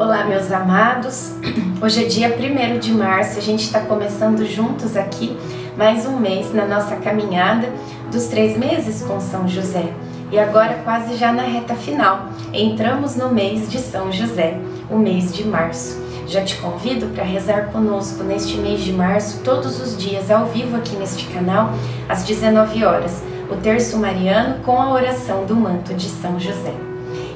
Olá, 0.00 0.24
meus 0.24 0.50
amados. 0.50 1.34
Hoje 1.78 2.06
é 2.06 2.08
dia 2.08 2.34
1 2.34 2.78
de 2.78 2.90
março, 2.90 3.38
a 3.38 3.42
gente 3.42 3.64
está 3.64 3.80
começando 3.80 4.46
juntos 4.46 4.96
aqui 4.96 5.36
mais 5.76 6.06
um 6.06 6.16
mês 6.16 6.54
na 6.54 6.64
nossa 6.64 6.96
caminhada 6.96 7.68
dos 8.10 8.26
três 8.28 8.56
meses 8.56 9.02
com 9.02 9.20
São 9.20 9.46
José. 9.46 9.92
E 10.32 10.38
agora, 10.38 10.80
quase 10.84 11.16
já 11.16 11.30
na 11.30 11.42
reta 11.42 11.74
final, 11.74 12.30
entramos 12.50 13.14
no 13.14 13.28
mês 13.28 13.70
de 13.70 13.78
São 13.78 14.10
José, 14.10 14.56
o 14.88 14.96
mês 14.96 15.34
de 15.34 15.46
março. 15.46 16.02
Já 16.26 16.42
te 16.42 16.56
convido 16.56 17.08
para 17.08 17.22
rezar 17.22 17.66
conosco 17.66 18.24
neste 18.24 18.56
mês 18.56 18.80
de 18.80 18.94
março, 18.94 19.42
todos 19.44 19.82
os 19.82 19.98
dias, 19.98 20.30
ao 20.30 20.46
vivo 20.46 20.78
aqui 20.78 20.96
neste 20.96 21.26
canal, 21.26 21.74
às 22.08 22.24
19 22.24 22.82
horas, 22.86 23.22
o 23.50 23.56
terço 23.56 23.98
mariano 23.98 24.64
com 24.64 24.80
a 24.80 24.94
oração 24.94 25.44
do 25.44 25.54
manto 25.54 25.92
de 25.92 26.08
São 26.08 26.40
José. 26.40 26.89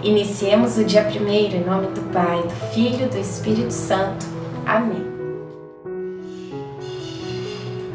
Iniciemos 0.04 0.76
o 0.76 0.84
dia 0.84 1.02
primeiro 1.02 1.56
em 1.56 1.64
nome 1.64 1.86
do 1.86 2.02
Pai, 2.12 2.42
do 2.42 2.74
Filho 2.74 3.06
e 3.06 3.08
do 3.08 3.16
Espírito 3.16 3.72
Santo. 3.72 4.26
Amém. 4.66 5.02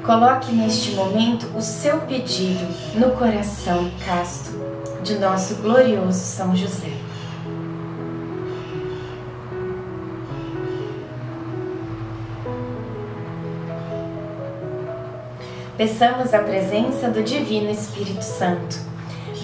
Coloque 0.04 0.52
neste 0.52 0.94
momento 0.94 1.46
o 1.56 1.62
seu 1.62 2.00
pedido 2.00 2.66
no 2.96 3.12
coração 3.12 3.92
casto 4.04 4.50
de 5.04 5.20
nosso 5.20 5.58
glorioso 5.58 6.18
São 6.18 6.56
José. 6.56 6.94
Peçamos 15.78 16.34
a 16.34 16.40
presença 16.40 17.08
do 17.12 17.22
Divino 17.22 17.70
Espírito 17.70 18.24
Santo 18.24 18.90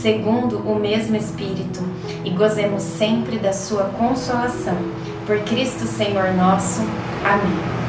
segundo 0.00 0.58
o 0.58 0.78
mesmo 0.78 1.16
Espírito, 1.16 1.80
e 2.24 2.30
gozemos 2.30 2.82
sempre 2.82 3.38
da 3.38 3.52
sua 3.52 3.84
consolação. 3.84 4.76
Por 5.26 5.38
Cristo 5.40 5.86
Senhor 5.86 6.32
nosso. 6.34 6.80
Amém. 7.24 7.80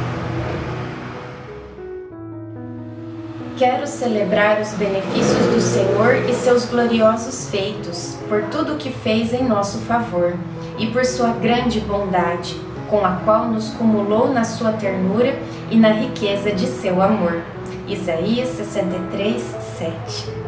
Quero 3.57 3.85
celebrar 3.85 4.59
os 4.59 4.73
benefícios 4.73 5.45
do 5.53 5.61
Senhor 5.61 6.15
e 6.27 6.33
seus 6.33 6.65
gloriosos 6.65 7.49
feitos, 7.49 8.17
por 8.27 8.43
tudo 8.45 8.73
o 8.73 8.77
que 8.77 8.91
fez 8.91 9.33
em 9.33 9.43
nosso 9.43 9.77
favor, 9.79 10.33
e 10.77 10.87
por 10.87 11.05
sua 11.05 11.29
grande 11.29 11.79
bondade, 11.79 12.59
com 12.89 13.05
a 13.05 13.17
qual 13.23 13.47
nos 13.47 13.69
cumulou 13.69 14.33
na 14.33 14.43
sua 14.43 14.73
ternura 14.73 15.37
e 15.69 15.77
na 15.77 15.89
riqueza 15.89 16.51
de 16.51 16.65
seu 16.65 17.01
amor. 17.01 17.41
Isaías 17.87 18.49
63, 18.49 19.41
7 19.77 20.40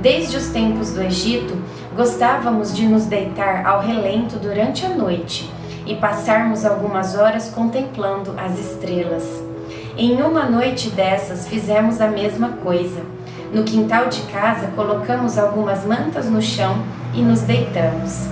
Desde 0.00 0.36
os 0.36 0.48
tempos 0.48 0.92
do 0.92 1.02
Egito, 1.02 1.56
gostávamos 1.96 2.74
de 2.74 2.86
nos 2.86 3.06
deitar 3.06 3.66
ao 3.66 3.80
relento 3.80 4.36
durante 4.38 4.84
a 4.84 4.90
noite 4.90 5.50
e 5.86 5.94
passarmos 5.94 6.64
algumas 6.64 7.16
horas 7.16 7.48
contemplando 7.48 8.34
as 8.36 8.58
estrelas. 8.58 9.24
Em 9.96 10.20
uma 10.20 10.44
noite 10.44 10.90
dessas 10.90 11.48
fizemos 11.48 12.00
a 12.00 12.08
mesma 12.08 12.50
coisa. 12.62 13.00
No 13.52 13.64
quintal 13.64 14.08
de 14.08 14.20
casa 14.22 14.66
colocamos 14.76 15.38
algumas 15.38 15.84
mantas 15.86 16.26
no 16.26 16.42
chão 16.42 16.76
e 17.14 17.22
nos 17.22 17.40
deitamos. 17.40 18.28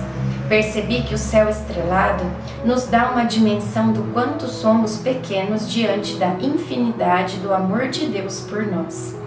Percebi 0.47 1.01
que 1.01 1.15
o 1.15 1.17
céu 1.17 1.49
estrelado 1.49 2.23
nos 2.63 2.85
dá 2.85 3.09
uma 3.09 3.23
dimensão 3.23 3.91
do 3.91 4.03
quanto 4.13 4.47
somos 4.47 4.97
pequenos 4.97 5.71
diante 5.71 6.17
da 6.17 6.35
infinidade 6.39 7.37
do 7.37 7.51
amor 7.51 7.87
de 7.87 8.05
Deus 8.05 8.41
por 8.41 8.63
nós. 8.67 9.24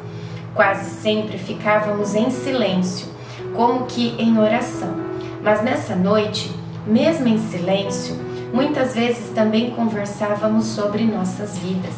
Quase 0.59 0.91
sempre 0.91 1.39
ficávamos 1.39 2.17
em 2.17 2.31
silêncio, 2.31 3.07
como 3.55 3.87
que 3.87 4.17
em 4.19 4.41
oração. 4.41 4.93
Mas 5.41 5.63
nessa 5.63 5.95
noite, 5.95 6.53
mesmo 6.85 7.29
em 7.29 7.39
silêncio, 7.39 8.17
muitas 8.53 8.93
vezes 8.93 9.31
também 9.31 9.71
conversávamos 9.71 10.67
sobre 10.67 11.05
nossas 11.05 11.57
vidas. 11.59 11.95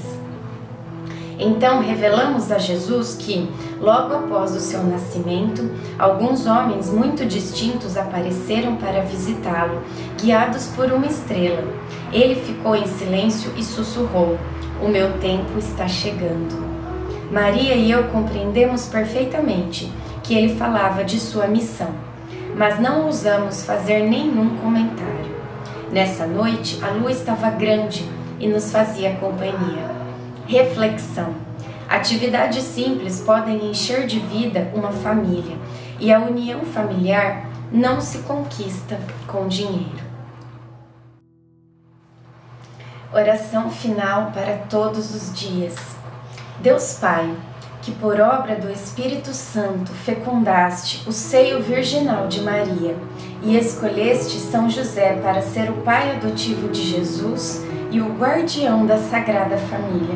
Então 1.38 1.80
revelamos 1.80 2.52
a 2.52 2.58
Jesus 2.58 3.16
que, 3.18 3.48
logo 3.80 4.12
após 4.12 4.54
o 4.54 4.60
seu 4.60 4.82
nascimento, 4.82 5.70
alguns 5.98 6.44
homens 6.44 6.90
muito 6.90 7.24
distintos 7.24 7.96
apareceram 7.96 8.76
para 8.76 9.00
visitá-lo, 9.00 9.80
guiados 10.20 10.66
por 10.76 10.92
uma 10.92 11.06
estrela. 11.06 11.64
Ele 12.12 12.34
ficou 12.34 12.76
em 12.76 12.86
silêncio 12.86 13.54
e 13.56 13.64
sussurrou: 13.64 14.38
O 14.82 14.88
meu 14.88 15.18
tempo 15.18 15.58
está 15.58 15.88
chegando. 15.88 16.79
Maria 17.30 17.74
e 17.74 17.88
eu 17.88 18.08
compreendemos 18.08 18.86
perfeitamente 18.86 19.90
que 20.22 20.34
ele 20.34 20.56
falava 20.56 21.04
de 21.04 21.20
sua 21.20 21.46
missão, 21.46 21.94
mas 22.56 22.80
não 22.80 23.06
ousamos 23.06 23.64
fazer 23.64 24.00
nenhum 24.08 24.56
comentário. 24.56 25.30
Nessa 25.92 26.26
noite, 26.26 26.80
a 26.82 26.88
lua 26.90 27.12
estava 27.12 27.50
grande 27.50 28.04
e 28.40 28.48
nos 28.48 28.72
fazia 28.72 29.14
companhia. 29.14 29.90
Reflexão. 30.46 31.32
Atividades 31.88 32.64
simples 32.64 33.20
podem 33.20 33.70
encher 33.70 34.06
de 34.06 34.18
vida 34.18 34.68
uma 34.74 34.90
família 34.90 35.56
e 36.00 36.12
a 36.12 36.18
união 36.18 36.62
familiar 36.62 37.48
não 37.70 38.00
se 38.00 38.18
conquista 38.18 38.98
com 39.28 39.46
dinheiro. 39.46 40.10
Oração 43.12 43.70
final 43.70 44.32
para 44.32 44.56
todos 44.68 45.14
os 45.14 45.38
dias. 45.38 45.99
Deus 46.62 46.98
Pai, 47.00 47.34
que 47.80 47.90
por 47.90 48.20
obra 48.20 48.54
do 48.54 48.70
Espírito 48.70 49.32
Santo 49.32 49.90
fecundaste 50.04 51.08
o 51.08 51.12
seio 51.12 51.62
virginal 51.62 52.28
de 52.28 52.42
Maria 52.42 52.94
e 53.42 53.56
escolheste 53.56 54.38
São 54.38 54.68
José 54.68 55.18
para 55.22 55.40
ser 55.40 55.70
o 55.70 55.76
pai 55.76 56.10
adotivo 56.10 56.68
de 56.68 56.82
Jesus 56.82 57.64
e 57.90 57.98
o 57.98 58.12
guardião 58.12 58.84
da 58.84 58.98
Sagrada 58.98 59.56
Família. 59.56 60.14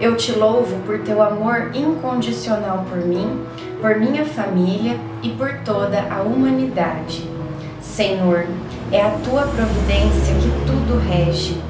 Eu 0.00 0.16
te 0.16 0.30
louvo 0.30 0.78
por 0.86 1.00
teu 1.00 1.20
amor 1.20 1.72
incondicional 1.74 2.86
por 2.88 2.98
mim, 2.98 3.44
por 3.80 3.96
minha 3.96 4.24
família 4.24 4.96
e 5.24 5.30
por 5.30 5.58
toda 5.64 6.06
a 6.08 6.22
humanidade. 6.22 7.28
Senhor, 7.80 8.46
é 8.92 9.02
a 9.02 9.10
tua 9.24 9.42
providência 9.42 10.36
que 10.36 10.66
tudo 10.66 11.00
rege 11.00 11.60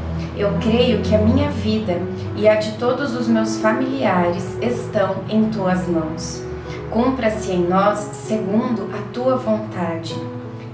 eu 0.41 0.55
creio 0.59 1.03
que 1.03 1.15
a 1.15 1.19
minha 1.19 1.51
vida 1.51 2.01
e 2.41 2.49
a 2.49 2.55
de 2.55 2.73
todos 2.79 3.15
os 3.15 3.29
meus 3.29 3.59
familiares 3.59 4.57
estão 4.63 5.17
em 5.29 5.51
tuas 5.51 5.87
mãos. 5.87 6.43
Cumpra-se 6.91 7.53
em 7.53 7.69
nós 7.69 7.99
segundo 7.99 8.89
a 8.95 9.13
tua 9.13 9.37
vontade. 9.37 10.17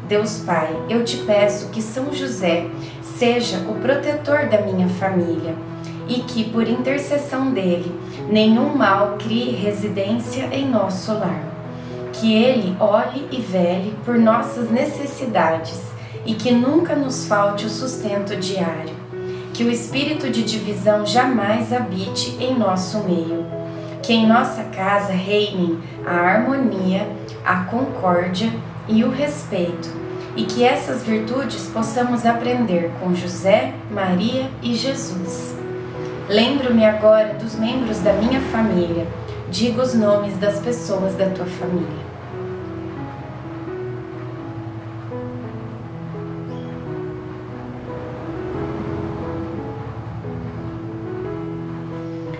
Deus 0.07 0.39
Pai, 0.47 0.71
eu 0.89 1.05
te 1.05 1.17
peço 1.19 1.71
que 1.71 1.83
São 1.83 2.15
José 2.15 2.69
seja 3.03 3.59
o 3.69 3.75
protetor 3.81 4.49
da 4.49 4.61
minha 4.61 4.89
família 4.89 5.57
e 6.09 6.21
que, 6.21 6.45
por 6.45 6.69
intercessão 6.69 7.51
dele, 7.51 7.93
nenhum 8.31 8.77
mal 8.77 9.17
crie 9.19 9.51
residência 9.51 10.49
em 10.53 10.71
nosso 10.71 11.13
lar. 11.15 11.43
Que 12.13 12.33
ele 12.33 12.77
olhe 12.79 13.27
e 13.33 13.41
vele 13.41 13.93
por 14.05 14.17
nossas 14.17 14.71
necessidades 14.71 15.83
e 16.25 16.35
que 16.35 16.53
nunca 16.53 16.95
nos 16.95 17.27
falte 17.27 17.67
o 17.67 17.71
sustento 17.71 18.37
diário 18.37 18.96
que 19.57 19.65
o 19.65 19.71
espírito 19.71 20.29
de 20.29 20.43
divisão 20.43 21.07
jamais 21.07 21.73
habite 21.73 22.37
em 22.39 22.55
nosso 22.59 22.99
meio. 23.05 23.47
Que 24.03 24.13
em 24.13 24.27
nossa 24.27 24.65
casa 24.65 25.15
reinem 25.15 25.79
a 26.05 26.15
harmonia, 26.15 27.09
a 27.43 27.65
concórdia 27.65 28.53
e 28.87 29.03
o 29.03 29.11
respeito, 29.11 29.91
e 30.37 30.45
que 30.45 30.63
essas 30.63 31.03
virtudes 31.03 31.71
possamos 31.73 32.27
aprender 32.27 32.93
com 33.01 33.15
José, 33.15 33.73
Maria 33.91 34.51
e 34.63 34.75
Jesus. 34.75 35.57
Lembro-me 36.29 36.85
agora 36.85 37.33
dos 37.35 37.59
membros 37.59 37.99
da 38.01 38.13
minha 38.13 38.43
família. 38.53 39.07
Diga 39.51 39.81
os 39.81 39.95
nomes 39.95 40.37
das 40.37 40.61
pessoas 40.61 41.15
da 41.15 41.31
tua 41.31 41.47
família. 41.47 42.16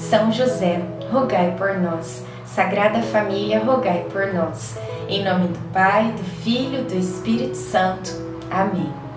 São 0.00 0.32
José, 0.32 0.80
rogai 1.12 1.54
por 1.56 1.78
nós. 1.78 2.24
Sagrada 2.46 3.00
Família, 3.02 3.62
rogai 3.62 4.06
por 4.10 4.32
nós. 4.32 4.76
Em 5.08 5.22
nome 5.22 5.48
do 5.48 5.72
Pai, 5.72 6.10
do 6.12 6.24
Filho 6.42 6.84
do 6.84 6.96
Espírito 6.96 7.54
Santo. 7.54 8.10
Amém. 8.50 9.09